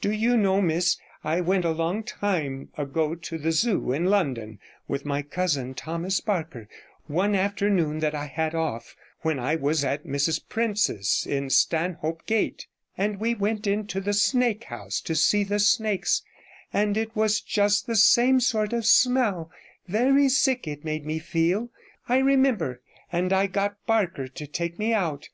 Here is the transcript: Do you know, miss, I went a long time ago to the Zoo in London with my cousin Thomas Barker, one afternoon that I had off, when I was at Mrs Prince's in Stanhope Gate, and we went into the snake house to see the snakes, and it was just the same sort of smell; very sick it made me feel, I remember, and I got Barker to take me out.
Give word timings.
Do 0.00 0.10
you 0.10 0.38
know, 0.38 0.62
miss, 0.62 0.96
I 1.22 1.42
went 1.42 1.66
a 1.66 1.70
long 1.70 2.04
time 2.04 2.70
ago 2.78 3.14
to 3.14 3.36
the 3.36 3.52
Zoo 3.52 3.92
in 3.92 4.06
London 4.06 4.58
with 4.88 5.04
my 5.04 5.20
cousin 5.20 5.74
Thomas 5.74 6.20
Barker, 6.22 6.66
one 7.06 7.34
afternoon 7.34 7.98
that 7.98 8.14
I 8.14 8.24
had 8.24 8.54
off, 8.54 8.96
when 9.20 9.38
I 9.38 9.56
was 9.56 9.84
at 9.84 10.06
Mrs 10.06 10.40
Prince's 10.48 11.26
in 11.28 11.50
Stanhope 11.50 12.24
Gate, 12.24 12.66
and 12.96 13.20
we 13.20 13.34
went 13.34 13.66
into 13.66 14.00
the 14.00 14.14
snake 14.14 14.64
house 14.64 15.02
to 15.02 15.14
see 15.14 15.44
the 15.44 15.58
snakes, 15.60 16.22
and 16.72 16.96
it 16.96 17.14
was 17.14 17.42
just 17.42 17.86
the 17.86 17.94
same 17.96 18.40
sort 18.40 18.72
of 18.72 18.86
smell; 18.86 19.50
very 19.86 20.30
sick 20.30 20.66
it 20.66 20.82
made 20.82 21.04
me 21.04 21.18
feel, 21.18 21.68
I 22.08 22.20
remember, 22.20 22.80
and 23.12 23.34
I 23.34 23.48
got 23.48 23.76
Barker 23.84 24.28
to 24.28 24.46
take 24.46 24.78
me 24.78 24.94
out. 24.94 25.22